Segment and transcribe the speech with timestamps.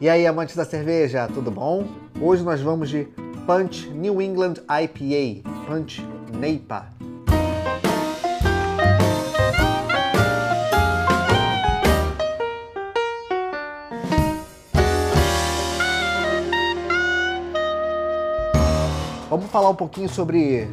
[0.00, 1.84] E aí, amantes da cerveja, tudo bom?
[2.20, 3.08] Hoje nós vamos de
[3.44, 6.00] Punch New England IPA, Punch
[6.32, 6.86] NEIPA.
[19.28, 20.68] Vamos falar um pouquinho sobre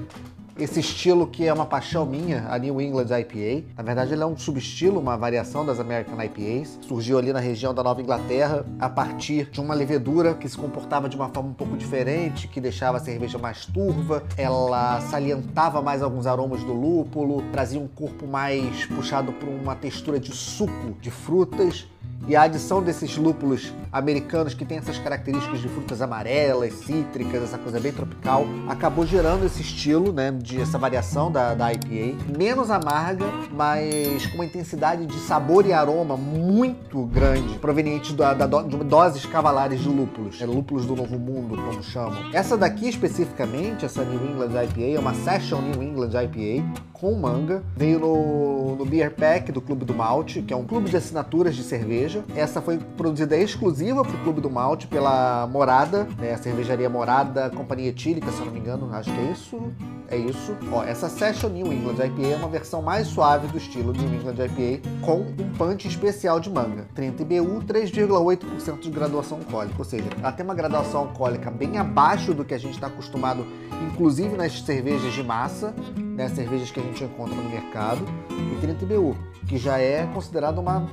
[0.58, 3.68] esse estilo que é uma paixão minha, a New England IPA.
[3.76, 6.80] Na verdade, ele é um subestilo, uma variação das American IPAs.
[6.88, 11.10] Surgiu ali na região da Nova Inglaterra a partir de uma levedura que se comportava
[11.10, 14.24] de uma forma um pouco diferente, que deixava a cerveja mais turva.
[14.38, 20.20] Ela salientava mais alguns aromas do lúpulo, trazia um corpo mais puxado por uma textura
[20.20, 21.86] de suco de frutas
[22.28, 27.58] e a adição desses lúpulos americanos que têm essas características de frutas amarelas, cítricas, essa
[27.58, 32.72] coisa bem tropical, acabou gerando esse estilo, né, de essa variação da, da IPA, menos
[32.72, 38.78] amarga, mas com uma intensidade de sabor e aroma muito grande, proveniente da, da de
[38.78, 42.32] doses cavalares de lúpulos, é, lúpulos do Novo Mundo, como chamam.
[42.34, 47.62] Essa daqui especificamente, essa New England IPA, é uma Session New England IPA com manga,
[47.76, 51.56] veio no, no Beer Pack do Clube do Malte, que é um clube de assinaturas
[51.56, 52.24] de cerveja cerveja.
[52.36, 57.50] Essa foi produzida exclusiva para o Clube do Malte pela Morada, né, a cervejaria Morada,
[57.50, 59.62] Companhia Etílica, se eu não me engano, acho que é isso.
[60.08, 60.56] É isso.
[60.72, 64.36] Ó, essa Session New England IPA é uma versão mais suave do estilo New England
[64.46, 66.88] IPA, com um punch especial de manga.
[66.94, 72.36] 30 IBU, 3,8% de graduação alcoólica, ou seja, ela tem uma graduação alcoólica bem abaixo
[72.36, 73.48] do que a gente está acostumado,
[73.92, 78.86] inclusive nas cervejas de massa, né, cervejas que a gente encontra no mercado, e 30
[78.86, 79.18] IBU,
[79.48, 80.88] que já é considerado uma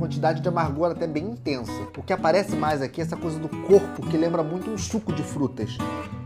[0.00, 1.72] quantidade de amargor até bem intensa.
[1.96, 5.12] O que aparece mais aqui é essa coisa do corpo que lembra muito um suco
[5.12, 5.76] de frutas.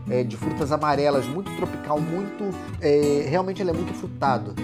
[0.09, 2.43] É, de frutas amarelas, muito tropical, muito.
[2.79, 4.55] É, realmente ele é muito frutado.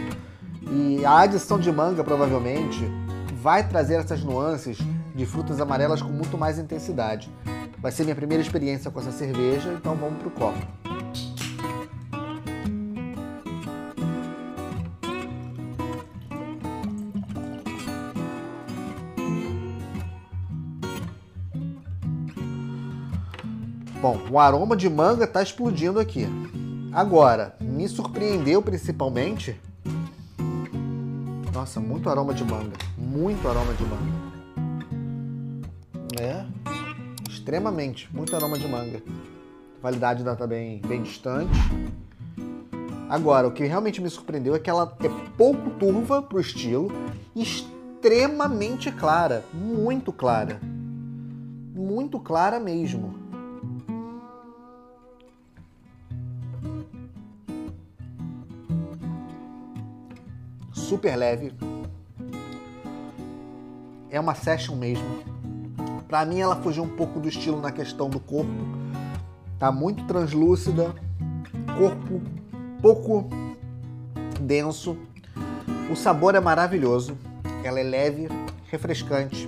[0.72, 2.89] E a adição de manga provavelmente
[3.42, 4.78] vai trazer essas nuances
[5.14, 7.30] de frutas amarelas com muito mais intensidade.
[7.80, 10.91] Vai ser minha primeira experiência com essa cerveja, então vamos pro copo.
[24.02, 26.26] Bom, o aroma de manga está explodindo aqui.
[26.92, 29.56] Agora, me surpreendeu principalmente.
[31.54, 32.76] Nossa, muito aroma de manga.
[32.98, 34.32] Muito aroma de manga.
[36.20, 36.44] É.
[37.30, 38.10] Extremamente.
[38.11, 39.04] Muito aroma de manga.
[39.78, 41.60] A validade está bem, bem distante.
[43.08, 46.92] Agora, o que realmente me surpreendeu é que ela é pouco turva para o estilo,
[47.36, 50.60] extremamente clara, muito clara,
[51.76, 53.22] muito clara mesmo.
[60.92, 61.54] Super leve.
[64.10, 65.24] É uma session mesmo.
[66.06, 68.52] Para mim ela fugiu um pouco do estilo na questão do corpo.
[69.58, 70.94] Tá muito translúcida,
[71.78, 72.22] corpo
[72.82, 73.30] pouco
[74.42, 74.98] denso.
[75.90, 77.18] O sabor é maravilhoso.
[77.64, 78.28] Ela é leve,
[78.70, 79.48] refrescante,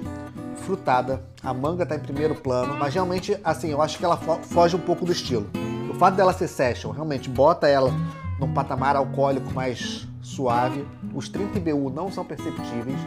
[0.65, 1.25] frutada.
[1.43, 4.81] A manga tá em primeiro plano, mas realmente assim, eu acho que ela foge um
[4.81, 5.49] pouco do estilo.
[5.91, 7.91] O fato dela ser session realmente bota ela
[8.39, 10.87] num patamar alcoólico mais suave.
[11.13, 12.97] Os 30 IBU não são perceptíveis.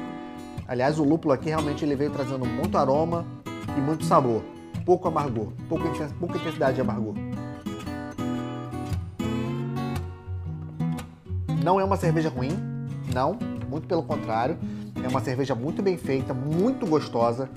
[0.69, 3.25] Aliás, o lúpulo aqui realmente ele veio trazendo muito aroma
[3.77, 4.43] e muito sabor.
[4.85, 7.15] Pouco amargor, pouca, intensidade de amargor.
[11.65, 12.53] Não é uma cerveja ruim,
[13.13, 13.37] não,
[13.69, 14.57] muito pelo contrário.
[15.03, 17.49] É uma cerveja muito bem feita, muito gostosa.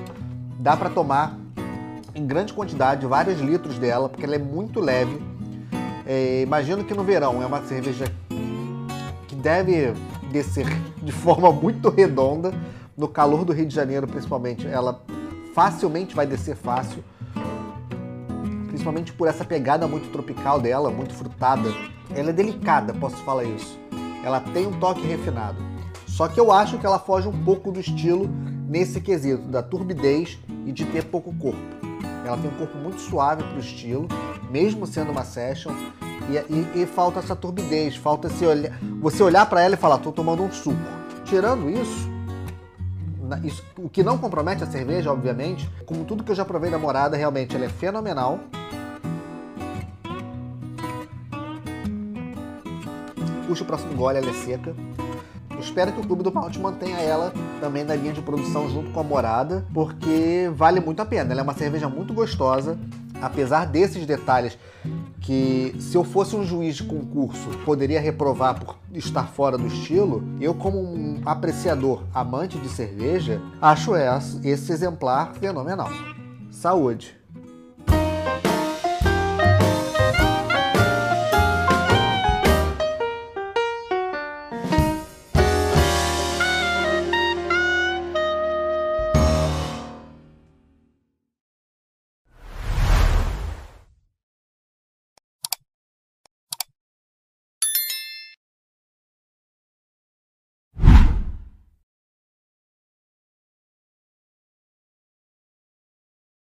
[0.60, 1.38] Dá para tomar
[2.16, 5.22] em grande quantidade, vários litros dela, porque ela é muito leve.
[6.06, 8.06] É, imagino que no verão é uma cerveja
[9.40, 9.94] deve
[10.32, 10.68] descer
[11.02, 12.54] de forma muito redonda.
[12.96, 15.02] No calor do Rio de Janeiro, principalmente, ela
[15.54, 17.04] facilmente vai descer fácil.
[18.68, 21.74] Principalmente por essa pegada muito tropical dela, muito frutada.
[22.14, 23.80] Ela é delicada, posso falar isso.
[24.24, 25.58] Ela tem um toque refinado.
[26.06, 28.30] Só que eu acho que ela foge um pouco do estilo
[28.68, 31.89] nesse quesito, da turbidez e de ter pouco corpo.
[32.26, 34.08] Ela tem um corpo muito suave para o estilo,
[34.50, 35.74] mesmo sendo uma session.
[36.30, 39.98] E, e, e falta essa turbidez, falta esse olhar, você olhar para ela e falar,
[39.98, 40.78] tô tomando um suco.
[41.26, 42.08] Tirando isso,
[43.44, 46.78] isso, o que não compromete a cerveja, obviamente, como tudo que eu já provei da
[46.78, 48.40] morada, realmente ela é fenomenal.
[53.48, 54.76] Puxa o próximo gole, ela é seca.
[55.60, 59.00] Espero que o Clube do Malte mantenha ela também na linha de produção junto com
[59.00, 61.32] a morada, porque vale muito a pena.
[61.32, 62.78] Ela é uma cerveja muito gostosa,
[63.22, 64.58] apesar desses detalhes
[65.22, 70.24] que se eu fosse um juiz de concurso poderia reprovar por estar fora do estilo,
[70.40, 73.92] eu como um apreciador amante de cerveja, acho
[74.44, 75.90] esse exemplar fenomenal.
[76.50, 77.19] Saúde!